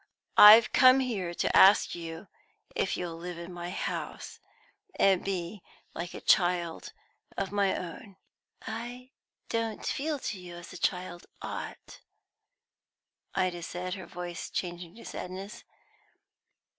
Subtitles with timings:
[0.39, 2.27] I've come here to ask you
[2.75, 4.39] if you'll live in my house,
[4.95, 5.61] and be
[5.93, 6.91] like a child
[7.37, 8.15] of my own."
[8.65, 9.11] "I
[9.49, 11.99] don't feel to you as a child ought,"
[13.35, 15.63] Ida said, her voice changing to sadness.